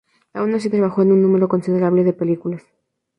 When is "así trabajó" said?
0.55-1.03